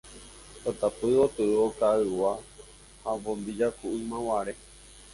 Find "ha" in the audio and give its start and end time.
3.03-3.11